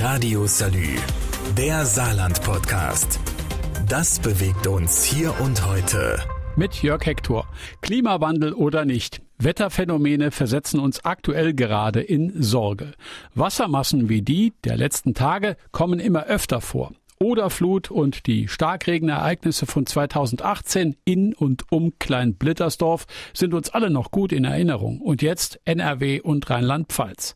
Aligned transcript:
Radio 0.00 0.46
Salü, 0.46 0.96
der 1.56 1.86
Saarland-Podcast. 1.86 3.18
Das 3.88 4.18
bewegt 4.18 4.66
uns 4.66 5.04
hier 5.04 5.32
und 5.40 5.66
heute. 5.66 6.18
Mit 6.54 6.82
Jörg 6.82 7.06
Hector. 7.06 7.48
Klimawandel 7.80 8.52
oder 8.52 8.84
nicht? 8.84 9.22
Wetterphänomene 9.38 10.32
versetzen 10.32 10.80
uns 10.80 11.06
aktuell 11.06 11.54
gerade 11.54 12.02
in 12.02 12.42
Sorge. 12.42 12.92
Wassermassen 13.34 14.10
wie 14.10 14.20
die 14.20 14.52
der 14.64 14.76
letzten 14.76 15.14
Tage 15.14 15.56
kommen 15.72 15.98
immer 15.98 16.24
öfter 16.24 16.60
vor. 16.60 16.92
Oderflut 17.18 17.90
und 17.90 18.26
die 18.26 18.48
Starkregenereignisse 18.48 19.64
von 19.64 19.86
2018 19.86 20.96
in 21.06 21.32
und 21.32 21.72
um 21.72 21.98
Kleinblittersdorf 21.98 23.06
sind 23.32 23.54
uns 23.54 23.70
alle 23.70 23.88
noch 23.88 24.10
gut 24.10 24.32
in 24.32 24.44
Erinnerung. 24.44 25.00
Und 25.00 25.22
jetzt 25.22 25.58
NRW 25.64 26.20
und 26.20 26.50
Rheinland-Pfalz. 26.50 27.32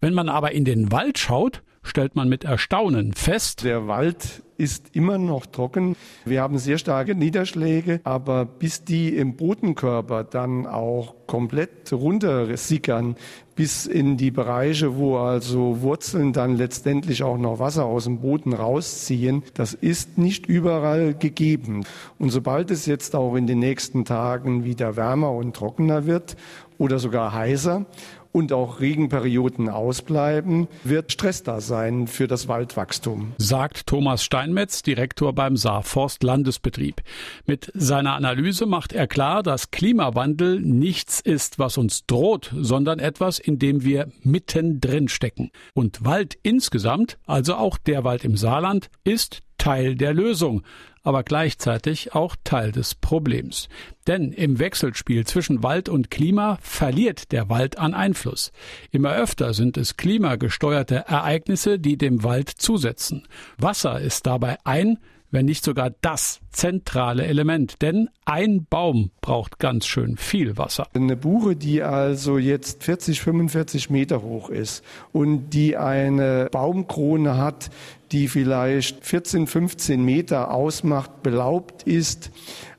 Wenn 0.00 0.14
man 0.14 0.28
aber 0.28 0.52
in 0.52 0.64
den 0.64 0.92
Wald 0.92 1.18
schaut, 1.18 1.62
stellt 1.88 2.16
man 2.16 2.28
mit 2.28 2.44
Erstaunen 2.44 3.12
fest, 3.12 3.64
der 3.64 3.88
Wald 3.88 4.42
ist 4.58 4.96
immer 4.96 5.18
noch 5.18 5.46
trocken. 5.46 5.96
Wir 6.24 6.42
haben 6.42 6.58
sehr 6.58 6.78
starke 6.78 7.14
Niederschläge, 7.14 8.00
aber 8.02 8.44
bis 8.44 8.82
die 8.84 9.16
im 9.16 9.36
Bodenkörper 9.36 10.24
dann 10.24 10.66
auch 10.66 11.14
komplett 11.28 11.92
runtersickern, 11.92 13.16
bis 13.54 13.86
in 13.86 14.16
die 14.16 14.30
Bereiche, 14.30 14.96
wo 14.96 15.18
also 15.18 15.80
Wurzeln 15.82 16.32
dann 16.32 16.56
letztendlich 16.56 17.22
auch 17.22 17.38
noch 17.38 17.60
Wasser 17.60 17.84
aus 17.84 18.04
dem 18.04 18.20
Boden 18.20 18.52
rausziehen, 18.52 19.44
das 19.54 19.74
ist 19.74 20.18
nicht 20.18 20.46
überall 20.46 21.14
gegeben. 21.14 21.84
Und 22.18 22.30
sobald 22.30 22.70
es 22.70 22.86
jetzt 22.86 23.14
auch 23.14 23.36
in 23.36 23.46
den 23.46 23.60
nächsten 23.60 24.04
Tagen 24.04 24.64
wieder 24.64 24.96
wärmer 24.96 25.32
und 25.32 25.54
trockener 25.54 26.06
wird 26.06 26.36
oder 26.78 26.98
sogar 26.98 27.32
heißer, 27.32 27.86
und 28.32 28.52
auch 28.52 28.80
Regenperioden 28.80 29.68
ausbleiben, 29.68 30.68
wird 30.84 31.12
Stress 31.12 31.42
da 31.42 31.60
sein 31.60 32.06
für 32.06 32.26
das 32.26 32.48
Waldwachstum. 32.48 33.32
Sagt 33.38 33.86
Thomas 33.86 34.22
Steinmetz, 34.22 34.82
Direktor 34.82 35.32
beim 35.32 35.56
Saarforst 35.56 36.22
Landesbetrieb. 36.22 37.02
Mit 37.46 37.70
seiner 37.74 38.14
Analyse 38.14 38.66
macht 38.66 38.92
er 38.92 39.06
klar, 39.06 39.42
dass 39.42 39.70
Klimawandel 39.70 40.60
nichts 40.60 41.20
ist, 41.20 41.58
was 41.58 41.78
uns 41.78 42.06
droht, 42.06 42.52
sondern 42.56 42.98
etwas, 42.98 43.38
in 43.38 43.58
dem 43.58 43.84
wir 43.84 44.08
mittendrin 44.22 45.08
stecken. 45.08 45.50
Und 45.74 46.04
Wald 46.04 46.38
insgesamt, 46.42 47.18
also 47.26 47.54
auch 47.54 47.78
der 47.78 48.04
Wald 48.04 48.24
im 48.24 48.36
Saarland, 48.36 48.90
ist 49.04 49.42
Teil 49.58 49.96
der 49.96 50.14
Lösung, 50.14 50.62
aber 51.02 51.22
gleichzeitig 51.22 52.14
auch 52.14 52.36
Teil 52.44 52.72
des 52.72 52.94
Problems. 52.94 53.68
Denn 54.06 54.32
im 54.32 54.58
Wechselspiel 54.58 55.26
zwischen 55.26 55.62
Wald 55.62 55.88
und 55.88 56.10
Klima 56.10 56.58
verliert 56.60 57.32
der 57.32 57.48
Wald 57.48 57.78
an 57.78 57.94
Einfluss. 57.94 58.52
Immer 58.90 59.14
öfter 59.14 59.54
sind 59.54 59.76
es 59.76 59.96
klimagesteuerte 59.96 61.04
Ereignisse, 61.06 61.78
die 61.78 61.96
dem 61.96 62.24
Wald 62.24 62.48
zusetzen. 62.48 63.26
Wasser 63.58 64.00
ist 64.00 64.26
dabei 64.26 64.56
ein 64.64 64.98
wenn 65.30 65.46
nicht 65.46 65.64
sogar 65.64 65.90
das 66.00 66.40
zentrale 66.50 67.26
Element. 67.26 67.82
Denn 67.82 68.08
ein 68.24 68.66
Baum 68.68 69.10
braucht 69.20 69.58
ganz 69.58 69.86
schön 69.86 70.16
viel 70.16 70.56
Wasser. 70.56 70.86
Eine 70.94 71.16
Buche, 71.16 71.56
die 71.56 71.82
also 71.82 72.38
jetzt 72.38 72.82
40, 72.84 73.20
45 73.20 73.90
Meter 73.90 74.22
hoch 74.22 74.50
ist 74.50 74.84
und 75.12 75.50
die 75.50 75.76
eine 75.76 76.48
Baumkrone 76.50 77.36
hat, 77.36 77.70
die 78.12 78.28
vielleicht 78.28 79.04
14, 79.04 79.46
15 79.46 80.02
Meter 80.04 80.50
ausmacht, 80.52 81.22
belaubt 81.22 81.82
ist. 81.82 82.30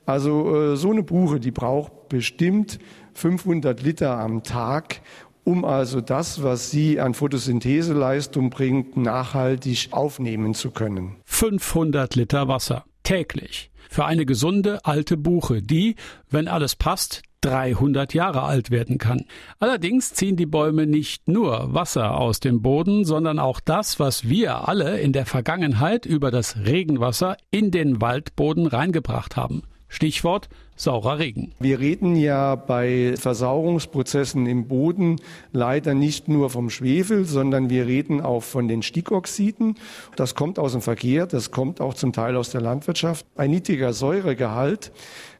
Also 0.05 0.73
äh, 0.73 0.75
so 0.75 0.91
eine 0.91 1.03
Buche, 1.03 1.39
die 1.39 1.51
braucht 1.51 2.09
bestimmt 2.09 2.79
500 3.13 3.81
Liter 3.81 4.17
am 4.17 4.43
Tag 4.43 5.01
um 5.45 5.65
also 5.65 5.99
das, 5.99 6.43
was 6.43 6.69
sie 6.69 6.99
an 6.99 7.15
Photosyntheseleistung 7.15 8.51
bringt, 8.51 8.97
nachhaltig 8.97 9.87
aufnehmen 9.91 10.53
zu 10.53 10.69
können. 10.69 11.15
500 11.25 12.15
Liter 12.15 12.47
Wasser 12.47 12.85
täglich 13.01 13.71
für 13.89 14.05
eine 14.05 14.25
gesunde 14.25 14.85
alte 14.85 15.17
Buche, 15.17 15.61
die, 15.61 15.95
wenn 16.29 16.47
alles 16.47 16.77
passt, 16.77 17.23
300 17.41 18.13
Jahre 18.13 18.43
alt 18.43 18.69
werden 18.69 18.97
kann. 18.97 19.25
Allerdings 19.59 20.13
ziehen 20.13 20.35
die 20.35 20.45
Bäume 20.45 20.85
nicht 20.85 21.27
nur 21.27 21.73
Wasser 21.73 22.17
aus 22.17 22.39
dem 22.39 22.61
Boden, 22.61 23.05
sondern 23.05 23.39
auch 23.39 23.59
das, 23.59 23.99
was 23.99 24.27
wir 24.27 24.67
alle 24.67 24.99
in 24.99 25.13
der 25.13 25.25
Vergangenheit 25.25 26.05
über 26.05 26.31
das 26.31 26.57
Regenwasser 26.57 27.37
in 27.49 27.71
den 27.71 28.01
Waldboden 28.01 28.67
reingebracht 28.67 29.35
haben. 29.35 29.63
Stichwort 29.87 30.49
saurer 30.79 31.19
Regen. 31.19 31.51
Wir 31.59 31.79
reden 31.79 32.15
ja 32.15 32.55
bei 32.55 33.13
Versauerungsprozessen 33.17 34.45
im 34.45 34.69
Boden 34.69 35.17
leider 35.51 35.93
nicht 35.93 36.29
nur 36.29 36.49
vom 36.49 36.69
Schwefel, 36.69 37.25
sondern 37.25 37.69
wir 37.69 37.85
reden 37.85 38.21
auch 38.21 38.43
von 38.43 38.69
den 38.69 38.81
Stickoxiden. 38.81 39.75
Das 40.15 40.35
kommt 40.35 40.57
aus 40.57 40.71
dem 40.71 40.81
Verkehr, 40.81 41.27
das 41.27 41.51
kommt 41.51 41.81
auch 41.81 41.95
zum 41.95 42.13
Teil 42.13 42.37
aus 42.37 42.51
der 42.51 42.61
Landwirtschaft. 42.61 43.25
Ein 43.35 43.51
niedriger 43.51 43.91
Säuregehalt 43.91 44.93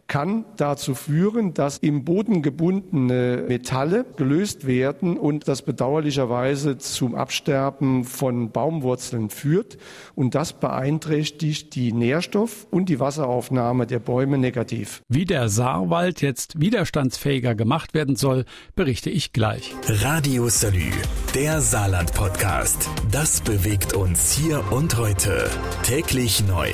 kann 0.10 0.44
dazu 0.58 0.96
führen, 0.96 1.54
dass 1.54 1.78
im 1.78 2.04
Boden 2.04 2.42
gebundene 2.42 3.46
Metalle 3.48 4.06
gelöst 4.18 4.68
werden 4.68 5.18
und 5.18 5.48
das 5.48 5.62
bedauerlicherweise 5.62 6.78
zum 6.78 7.16
Absterben 7.16 8.04
von 8.04 8.52
Baumwurzeln 8.52 9.30
führt. 9.30 9.78
Und 10.16 10.36
das 10.36 10.52
beeinträchtigt 10.52 11.76
die 11.76 11.94
Nährstoff- 11.94 12.68
und 12.72 12.90
die 12.90 13.00
Wasseraufnahme 13.00 13.88
der 13.88 14.00
Bäume 14.00 14.38
negativ. 14.38 15.02
Wie 15.08 15.26
der 15.26 15.48
Saarwald 15.48 16.22
jetzt 16.22 16.60
widerstandsfähiger 16.60 17.56
gemacht 17.56 17.94
werden 17.94 18.16
soll, 18.16 18.46
berichte 18.76 19.12
ich 19.12 19.32
gleich. 19.32 19.76
Radio 19.88 20.50
Salü, 20.50 20.92
der 21.36 21.62
Saarland-Podcast. 21.62 22.90
Das 23.12 23.42
bewegt 23.42 23.94
uns 23.94 24.32
hier 24.32 24.64
und 24.72 24.98
heute. 24.98 25.50
Täglich 25.84 26.44
neu. 26.48 26.70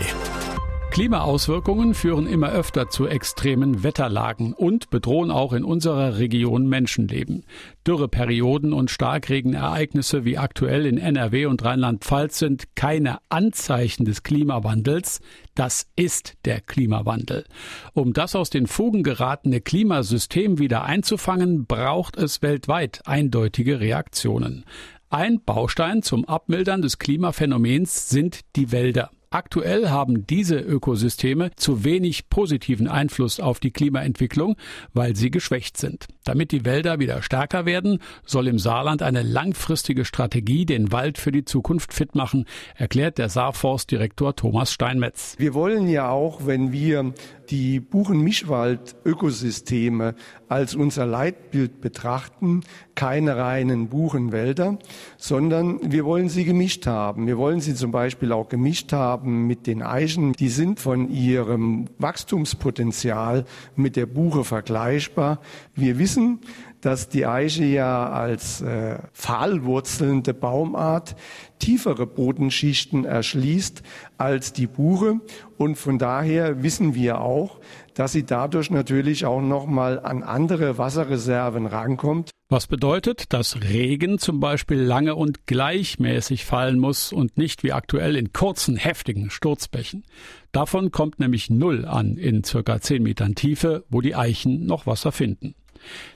Klimaauswirkungen 0.95 1.93
führen 1.93 2.25
immer 2.25 2.53
öfter 2.53 2.89
zu 2.89 3.05
extremen 3.05 3.83
Wetterlagen 3.83 4.53
und 4.53 4.89
bedrohen 4.91 5.29
auch 5.29 5.51
in 5.51 5.65
unserer 5.65 6.19
Region 6.19 6.69
Menschenleben. 6.69 7.43
Dürreperioden 7.85 8.71
und 8.71 8.89
Starkregenereignisse 8.89 10.23
wie 10.23 10.37
aktuell 10.37 10.85
in 10.85 10.97
NRW 10.97 11.47
und 11.47 11.65
Rheinland-Pfalz 11.65 12.39
sind 12.39 12.77
keine 12.77 13.17
Anzeichen 13.27 14.05
des 14.05 14.23
Klimawandels, 14.23 15.19
das 15.53 15.87
ist 15.97 16.35
der 16.45 16.61
Klimawandel. 16.61 17.43
Um 17.91 18.13
das 18.13 18.33
aus 18.33 18.49
den 18.49 18.65
Fugen 18.65 19.03
geratene 19.03 19.59
Klimasystem 19.59 20.59
wieder 20.59 20.85
einzufangen, 20.85 21.65
braucht 21.65 22.15
es 22.15 22.41
weltweit 22.41 23.01
eindeutige 23.03 23.81
Reaktionen. 23.81 24.63
Ein 25.09 25.41
Baustein 25.43 26.03
zum 26.03 26.23
Abmildern 26.23 26.81
des 26.81 26.99
Klimaphänomens 26.99 28.07
sind 28.07 28.39
die 28.55 28.71
Wälder. 28.71 29.09
Aktuell 29.35 29.89
haben 29.89 30.25
diese 30.25 30.55
Ökosysteme 30.55 31.51
zu 31.57 31.83
wenig 31.83 32.29
positiven 32.29 32.87
Einfluss 32.87 33.41
auf 33.41 33.59
die 33.59 33.71
Klimaentwicklung, 33.71 34.55
weil 34.93 35.17
sie 35.17 35.29
geschwächt 35.29 35.75
sind. 35.75 36.07
Damit 36.23 36.53
die 36.53 36.63
Wälder 36.63 36.99
wieder 36.99 37.21
stärker 37.21 37.65
werden, 37.65 37.99
soll 38.25 38.47
im 38.47 38.59
Saarland 38.59 39.01
eine 39.01 39.23
langfristige 39.23 40.05
Strategie 40.05 40.65
den 40.65 40.93
Wald 40.93 41.17
für 41.17 41.33
die 41.33 41.43
Zukunft 41.43 41.93
fit 41.93 42.15
machen, 42.15 42.45
erklärt 42.77 43.17
der 43.17 43.27
Saarforstdirektor 43.27 44.37
Thomas 44.37 44.71
Steinmetz. 44.71 45.35
Wir 45.37 45.53
wollen 45.53 45.89
ja 45.89 46.09
auch, 46.09 46.47
wenn 46.47 46.71
wir 46.71 47.13
die 47.49 47.81
Buchen-Mischwald-Ökosysteme 47.81 50.15
als 50.47 50.75
unser 50.75 51.05
Leitbild 51.05 51.81
betrachten, 51.81 52.61
keine 52.95 53.35
reinen 53.35 53.89
Buchenwälder, 53.89 54.79
sondern 55.17 55.91
wir 55.91 56.05
wollen 56.05 56.29
sie 56.29 56.45
gemischt 56.45 56.87
haben. 56.87 57.27
Wir 57.27 57.37
wollen 57.37 57.59
sie 57.59 57.75
zum 57.75 57.91
Beispiel 57.91 58.31
auch 58.31 58.49
gemischt 58.49 58.93
haben 58.93 59.24
mit 59.25 59.67
den 59.67 59.81
Eichen. 59.81 60.33
Die 60.33 60.49
sind 60.49 60.79
von 60.79 61.09
ihrem 61.09 61.85
Wachstumspotenzial 61.97 63.45
mit 63.75 63.95
der 63.95 64.05
Buche 64.05 64.43
vergleichbar. 64.43 65.39
Wir 65.75 65.99
wissen, 65.99 66.39
dass 66.81 67.09
die 67.09 67.25
Eiche 67.25 67.65
ja 67.65 68.09
als 68.11 68.61
äh, 68.61 68.99
fahlwurzelnde 69.11 70.35
Baumart 70.35 71.15
tiefere 71.57 72.05
Bodenschichten 72.05 73.05
erschließt 73.05 73.81
als 74.19 74.53
die 74.53 74.67
Buche 74.67 75.19
und 75.57 75.77
von 75.77 75.97
daher 75.97 76.61
wissen 76.61 76.93
wir 76.93 77.21
auch, 77.21 77.59
dass 77.95 78.11
sie 78.11 78.23
dadurch 78.23 78.69
natürlich 78.69 79.25
auch 79.25 79.41
noch 79.41 79.65
mal 79.65 79.99
an 79.99 80.21
andere 80.21 80.77
Wasserreserven 80.77 81.65
rankommt. 81.65 82.34
Was 82.55 82.67
bedeutet, 82.67 83.33
dass 83.33 83.61
Regen 83.63 84.17
zum 84.17 84.39
Beispiel 84.39 84.79
lange 84.79 85.15
und 85.15 85.45
gleichmäßig 85.45 86.45
fallen 86.45 86.79
muss 86.79 87.11
und 87.11 87.37
nicht 87.37 87.63
wie 87.63 87.73
aktuell 87.73 88.15
in 88.15 88.31
kurzen, 88.31 88.77
heftigen 88.77 89.29
Sturzbächen. 89.29 90.05
Davon 90.53 90.89
kommt 90.89 91.19
nämlich 91.19 91.49
null 91.49 91.83
an 91.83 92.15
in 92.15 92.45
circa 92.45 92.79
zehn 92.79 93.03
Metern 93.03 93.35
Tiefe, 93.35 93.83
wo 93.89 93.99
die 93.99 94.15
Eichen 94.15 94.65
noch 94.65 94.87
Wasser 94.87 95.11
finden. 95.11 95.53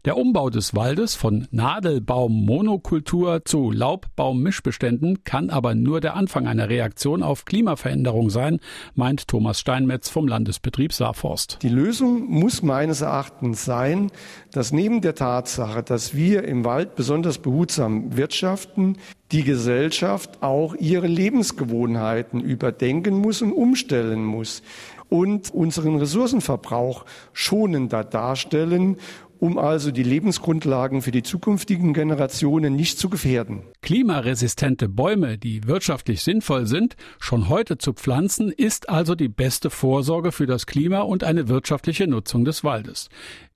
Der 0.05 0.17
Umbau 0.17 0.49
des 0.49 0.75
Waldes 0.75 1.15
von 1.15 1.47
Nadelbaum-Monokultur 1.51 3.43
zu 3.45 3.71
Laubbaum-Mischbeständen 3.71 5.23
kann 5.23 5.49
aber 5.49 5.75
nur 5.75 6.01
der 6.01 6.15
Anfang 6.15 6.47
einer 6.47 6.69
Reaktion 6.69 7.23
auf 7.23 7.45
Klimaveränderung 7.45 8.29
sein, 8.29 8.59
meint 8.95 9.27
Thomas 9.27 9.59
Steinmetz 9.59 10.09
vom 10.09 10.27
Landesbetrieb 10.27 10.93
Saarforst. 10.93 11.59
Die 11.61 11.69
Lösung 11.69 12.29
muss 12.29 12.61
meines 12.61 13.01
Erachtens 13.01 13.65
sein, 13.65 14.11
dass 14.51 14.71
neben 14.71 15.01
der 15.01 15.15
Tatsache, 15.15 15.83
dass 15.83 16.13
wir 16.13 16.43
im 16.43 16.65
Wald 16.65 16.95
besonders 16.95 17.37
behutsam 17.37 18.15
wirtschaften, 18.15 18.97
die 19.31 19.43
Gesellschaft 19.43 20.41
auch 20.41 20.75
ihre 20.75 21.07
Lebensgewohnheiten 21.07 22.39
überdenken 22.39 23.15
muss 23.19 23.41
und 23.41 23.51
umstellen 23.51 24.23
muss 24.23 24.63
und 25.09 25.53
unseren 25.53 25.97
Ressourcenverbrauch 25.97 27.05
schonender 27.33 28.03
darstellen 28.03 28.97
um 29.39 29.57
also 29.57 29.91
die 29.91 30.03
Lebensgrundlagen 30.03 31.01
für 31.01 31.11
die 31.11 31.23
zukünftigen 31.23 31.93
Generationen 31.93 32.75
nicht 32.75 32.99
zu 32.99 33.09
gefährden. 33.09 33.63
Klimaresistente 33.81 34.89
Bäume, 34.89 35.37
die 35.37 35.65
wirtschaftlich 35.65 36.21
sinnvoll 36.21 36.65
sind, 36.65 36.95
schon 37.19 37.49
heute 37.49 37.77
zu 37.77 37.93
pflanzen, 37.93 38.51
ist 38.51 38.89
also 38.89 39.15
die 39.15 39.29
beste 39.29 39.69
Vorsorge 39.69 40.31
für 40.31 40.45
das 40.45 40.65
Klima 40.65 40.99
und 40.99 41.23
eine 41.23 41.47
wirtschaftliche 41.47 42.07
Nutzung 42.07 42.45
des 42.45 42.63
Waldes. 42.63 43.09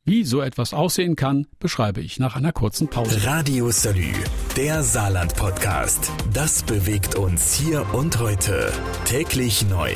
Wie 0.05 0.25
so 0.25 0.41
etwas 0.41 0.73
aussehen 0.73 1.15
kann, 1.15 1.47
beschreibe 1.59 2.01
ich 2.01 2.19
nach 2.19 2.35
einer 2.35 2.51
kurzen 2.51 2.89
Pause. 2.89 3.25
Radio 3.25 3.71
Salü, 3.71 4.11
der 4.57 4.83
Saarland-Podcast. 4.83 6.11
Das 6.33 6.63
bewegt 6.63 7.15
uns 7.15 7.53
hier 7.53 7.85
und 7.93 8.19
heute. 8.19 8.73
Täglich 9.05 9.65
neu 9.69 9.91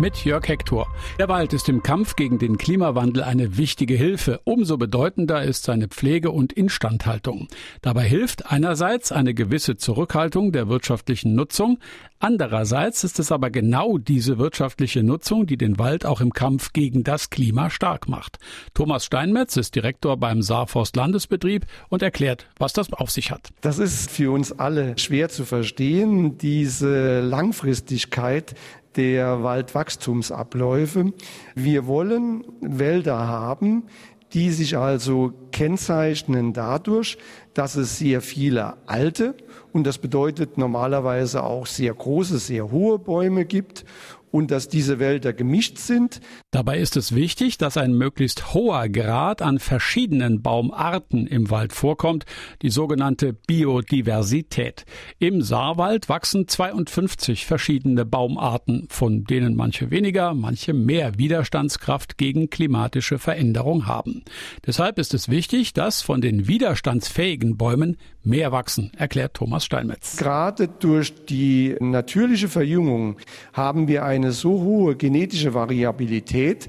mit 0.00 0.24
Jörg 0.24 0.48
Hector. 0.48 0.88
Der 1.18 1.28
Wald 1.28 1.52
ist 1.52 1.68
im 1.68 1.82
Kampf 1.82 2.16
gegen 2.16 2.38
den 2.38 2.56
Klimawandel 2.56 3.22
eine 3.22 3.58
wichtige 3.58 3.94
Hilfe. 3.94 4.40
Umso 4.44 4.78
bedeutender 4.78 5.42
ist 5.42 5.64
seine 5.64 5.88
Pflege 5.88 6.30
und 6.30 6.54
Instandhaltung. 6.54 7.48
Dabei 7.82 8.04
hilft 8.04 8.50
einerseits 8.50 9.12
eine 9.12 9.34
gewisse 9.34 9.76
Zurückhaltung 9.76 10.52
der 10.52 10.68
wirtschaftlichen 10.68 11.34
Nutzung, 11.34 11.78
andererseits 12.18 13.04
ist 13.04 13.18
es 13.18 13.30
aber 13.30 13.50
genau 13.50 13.98
diese 13.98 14.38
wirtschaftliche 14.38 15.02
Nutzung, 15.02 15.46
die 15.46 15.58
den 15.58 15.78
Wald 15.78 16.06
auch 16.06 16.22
im 16.22 16.32
Kampf 16.32 16.72
gegen 16.72 17.04
das 17.04 17.28
Klima 17.28 17.68
stark 17.68 18.08
macht. 18.08 18.38
Thomas 18.72 19.04
Steinmetz 19.04 19.58
ist 19.58 19.74
Direktor 19.74 20.16
beim 20.16 20.40
Saarforst 20.40 20.96
Landesbetrieb 20.96 21.66
und 21.90 22.02
erklärt, 22.02 22.46
was 22.58 22.72
das 22.72 22.90
auf 22.92 23.10
sich 23.10 23.30
hat. 23.30 23.50
Das 23.60 23.78
ist 23.78 24.10
für 24.10 24.32
uns 24.32 24.52
alle 24.52 24.96
schwer 24.96 25.28
zu 25.28 25.44
verstehen, 25.44 26.38
diese 26.38 27.20
Langfristigkeit 27.20 28.54
der 28.96 29.42
Waldwachstumsabläufe. 29.42 31.12
Wir 31.54 31.86
wollen 31.86 32.44
Wälder 32.60 33.26
haben, 33.26 33.84
die 34.32 34.50
sich 34.50 34.76
also 34.76 35.32
kennzeichnen 35.50 36.52
dadurch, 36.52 37.18
dass 37.54 37.74
es 37.74 37.98
sehr 37.98 38.20
viele 38.20 38.74
alte 38.86 39.34
und 39.72 39.86
das 39.86 39.98
bedeutet 39.98 40.56
normalerweise 40.56 41.42
auch 41.42 41.66
sehr 41.66 41.92
große, 41.94 42.38
sehr 42.38 42.70
hohe 42.70 42.98
Bäume 42.98 43.44
gibt 43.44 43.84
und 44.30 44.50
dass 44.50 44.68
diese 44.68 44.98
Wälder 44.98 45.32
gemischt 45.32 45.78
sind. 45.78 46.20
Dabei 46.50 46.78
ist 46.78 46.96
es 46.96 47.14
wichtig, 47.14 47.58
dass 47.58 47.76
ein 47.76 47.94
möglichst 47.94 48.54
hoher 48.54 48.88
Grad 48.88 49.42
an 49.42 49.58
verschiedenen 49.58 50.42
Baumarten 50.42 51.26
im 51.26 51.50
Wald 51.50 51.72
vorkommt, 51.72 52.24
die 52.62 52.70
sogenannte 52.70 53.32
Biodiversität. 53.32 54.84
Im 55.18 55.42
Saarwald 55.42 56.08
wachsen 56.08 56.48
52 56.48 57.46
verschiedene 57.46 58.04
Baumarten, 58.04 58.86
von 58.90 59.24
denen 59.24 59.54
manche 59.54 59.90
weniger, 59.90 60.34
manche 60.34 60.72
mehr 60.72 61.18
Widerstandskraft 61.18 62.18
gegen 62.18 62.50
klimatische 62.50 63.18
Veränderung 63.18 63.86
haben. 63.86 64.22
Deshalb 64.66 64.98
ist 64.98 65.14
es 65.14 65.28
wichtig, 65.28 65.72
dass 65.72 66.02
von 66.02 66.20
den 66.20 66.46
widerstandsfähigen 66.46 67.56
Bäumen 67.56 67.96
mehr 68.22 68.52
wachsen, 68.52 68.92
erklärt 68.96 69.34
Thomas 69.34 69.64
Steinmetz. 69.64 70.16
Gerade 70.16 70.68
durch 70.68 71.24
die 71.26 71.76
natürliche 71.80 72.48
Verjüngung 72.48 73.16
haben 73.52 73.88
wir 73.88 74.04
eine 74.04 74.32
so 74.32 74.60
hohe 74.60 74.96
genetische 74.96 75.54
Variabilität, 75.54 76.68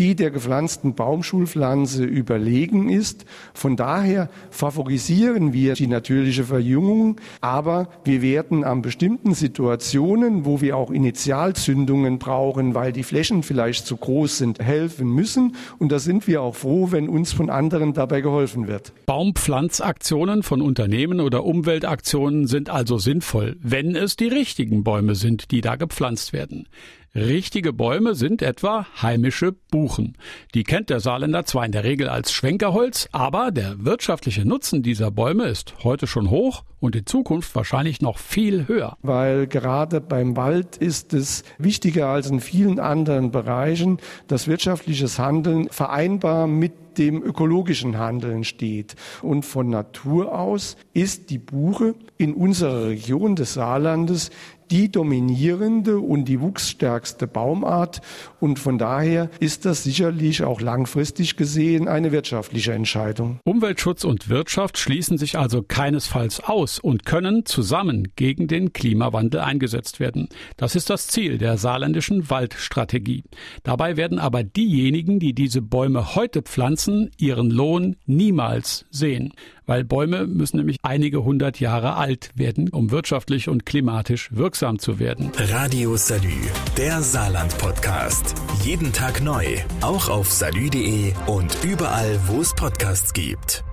die 0.00 0.14
der 0.14 0.30
gepflanzten 0.30 0.94
Baumschulpflanze 0.94 2.04
überlegen 2.04 2.88
ist. 2.88 3.26
Von 3.52 3.76
daher 3.76 4.30
favorisieren 4.50 5.52
wir 5.52 5.74
die 5.74 5.86
natürliche 5.86 6.44
Verjüngung, 6.44 7.20
aber 7.42 7.88
wir 8.02 8.22
werden 8.22 8.64
an 8.64 8.80
bestimmten 8.80 9.34
Situationen, 9.34 10.46
wo 10.46 10.62
wir 10.62 10.78
auch 10.78 10.90
Initialzündungen 10.90 12.18
brauchen, 12.18 12.74
weil 12.74 12.92
die 12.92 13.02
Flächen 13.02 13.42
vielleicht 13.42 13.86
zu 13.86 13.98
groß 13.98 14.38
sind, 14.38 14.58
helfen 14.58 15.06
müssen. 15.06 15.54
Und 15.78 15.92
da 15.92 15.98
sind 15.98 16.26
wir 16.26 16.40
auch 16.40 16.54
froh, 16.54 16.88
wenn 16.92 17.06
uns 17.06 17.34
von 17.34 17.50
anderen 17.50 17.92
dabei 17.92 18.22
geholfen 18.22 18.68
wird. 18.68 18.94
Baumpflanzaktionen 19.04 20.42
von 20.42 20.62
Unternehmen 20.62 21.20
oder 21.20 21.44
Umweltaktionen 21.44 22.46
sind 22.46 22.70
also 22.70 22.96
sinnvoll, 22.96 23.58
wenn 23.60 23.94
es 23.94 24.16
die 24.16 24.28
richtigen 24.28 24.82
Bäume 24.82 25.14
sind, 25.14 25.50
die 25.50 25.60
da 25.60 25.76
gepflanzt 25.76 26.32
werden. 26.32 26.66
Richtige 27.12 27.72
Bäume 27.72 28.14
sind 28.14 28.40
etwa 28.40 28.86
heimische 29.02 29.50
Buchen. 29.50 30.16
Die 30.54 30.62
kennt 30.62 30.90
der 30.90 31.00
Saarländer 31.00 31.44
zwar 31.44 31.66
in 31.66 31.72
der 31.72 31.82
Regel 31.82 32.08
als 32.08 32.30
Schwenkerholz, 32.30 33.08
aber 33.10 33.50
der 33.50 33.84
wirtschaftliche 33.84 34.46
Nutzen 34.46 34.84
dieser 34.84 35.10
Bäume 35.10 35.46
ist 35.46 35.74
heute 35.82 36.06
schon 36.06 36.30
hoch 36.30 36.62
und 36.78 36.94
in 36.94 37.06
Zukunft 37.06 37.52
wahrscheinlich 37.56 38.00
noch 38.00 38.18
viel 38.18 38.68
höher. 38.68 38.96
Weil 39.02 39.48
gerade 39.48 40.00
beim 40.00 40.36
Wald 40.36 40.76
ist 40.76 41.12
es 41.12 41.42
wichtiger 41.58 42.06
als 42.06 42.30
in 42.30 42.38
vielen 42.38 42.78
anderen 42.78 43.32
Bereichen, 43.32 43.98
dass 44.28 44.46
wirtschaftliches 44.46 45.18
Handeln 45.18 45.68
vereinbar 45.68 46.46
mit 46.46 46.72
dem 46.96 47.22
ökologischen 47.22 47.98
Handeln 47.98 48.44
steht. 48.44 48.94
Und 49.22 49.44
von 49.44 49.68
Natur 49.68 50.38
aus 50.38 50.76
ist 50.92 51.30
die 51.30 51.38
Buche 51.38 51.94
in 52.18 52.34
unserer 52.34 52.86
Region 52.88 53.36
des 53.36 53.54
Saarlandes 53.54 54.30
die 54.70 54.90
dominierende 54.90 55.98
und 55.98 56.26
die 56.26 56.40
wuchsstärkste 56.40 57.26
Baumart. 57.26 58.00
Und 58.38 58.58
von 58.58 58.78
daher 58.78 59.30
ist 59.40 59.64
das 59.64 59.84
sicherlich 59.84 60.44
auch 60.44 60.60
langfristig 60.60 61.36
gesehen 61.36 61.88
eine 61.88 62.12
wirtschaftliche 62.12 62.72
Entscheidung. 62.72 63.40
Umweltschutz 63.44 64.04
und 64.04 64.28
Wirtschaft 64.28 64.78
schließen 64.78 65.18
sich 65.18 65.38
also 65.38 65.62
keinesfalls 65.62 66.40
aus 66.40 66.78
und 66.78 67.04
können 67.04 67.44
zusammen 67.46 68.08
gegen 68.16 68.48
den 68.48 68.72
Klimawandel 68.72 69.40
eingesetzt 69.40 70.00
werden. 70.00 70.28
Das 70.56 70.76
ist 70.76 70.90
das 70.90 71.08
Ziel 71.08 71.38
der 71.38 71.58
saarländischen 71.58 72.30
Waldstrategie. 72.30 73.24
Dabei 73.62 73.96
werden 73.96 74.18
aber 74.18 74.44
diejenigen, 74.44 75.18
die 75.18 75.34
diese 75.34 75.62
Bäume 75.62 76.14
heute 76.14 76.42
pflanzen, 76.42 77.10
ihren 77.18 77.50
Lohn 77.50 77.96
niemals 78.06 78.86
sehen 78.90 79.32
weil 79.70 79.84
Bäume 79.84 80.26
müssen 80.26 80.56
nämlich 80.56 80.78
einige 80.82 81.22
hundert 81.22 81.60
Jahre 81.60 81.94
alt 81.94 82.30
werden, 82.34 82.70
um 82.70 82.90
wirtschaftlich 82.90 83.48
und 83.48 83.66
klimatisch 83.66 84.34
wirksam 84.60 84.78
zu 84.78 84.98
werden. 84.98 85.32
Radio 85.38 85.96
Salü, 85.96 86.36
der 86.76 87.00
Saarland-Podcast. 87.02 88.34
Jeden 88.62 88.92
Tag 88.92 89.22
neu, 89.22 89.44
auch 89.80 90.08
auf 90.10 90.30
salü.de 90.30 91.14
und 91.26 91.56
überall, 91.64 92.18
wo 92.26 92.40
es 92.40 92.54
Podcasts 92.54 93.12
gibt. 93.14 93.64